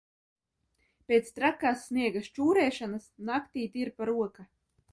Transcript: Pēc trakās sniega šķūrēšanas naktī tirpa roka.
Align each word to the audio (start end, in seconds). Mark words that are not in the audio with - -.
Pēc 1.11 1.29
trakās 1.35 1.83
sniega 1.91 2.23
šķūrēšanas 2.29 3.07
naktī 3.31 3.69
tirpa 3.77 4.09
roka. 4.15 4.49